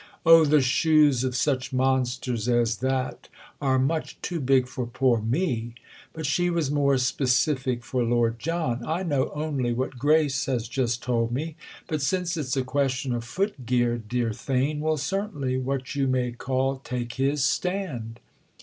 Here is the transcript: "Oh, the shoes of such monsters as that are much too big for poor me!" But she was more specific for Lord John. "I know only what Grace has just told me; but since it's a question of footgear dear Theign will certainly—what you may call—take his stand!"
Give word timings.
"Oh, 0.25 0.45
the 0.45 0.61
shoes 0.61 1.23
of 1.23 1.35
such 1.35 1.71
monsters 1.71 2.49
as 2.49 2.77
that 2.77 3.29
are 3.61 3.77
much 3.77 4.19
too 4.23 4.39
big 4.39 4.67
for 4.67 4.87
poor 4.87 5.21
me!" 5.21 5.75
But 6.11 6.25
she 6.25 6.49
was 6.49 6.71
more 6.71 6.97
specific 6.97 7.83
for 7.85 8.01
Lord 8.03 8.39
John. 8.39 8.83
"I 8.83 9.03
know 9.03 9.29
only 9.35 9.73
what 9.73 9.99
Grace 9.99 10.47
has 10.47 10.67
just 10.67 11.03
told 11.03 11.31
me; 11.31 11.55
but 11.85 12.01
since 12.01 12.35
it's 12.35 12.57
a 12.57 12.63
question 12.63 13.13
of 13.13 13.23
footgear 13.23 13.99
dear 13.99 14.31
Theign 14.31 14.79
will 14.79 14.97
certainly—what 14.97 15.93
you 15.93 16.07
may 16.07 16.31
call—take 16.31 17.13
his 17.13 17.43
stand!" 17.43 18.19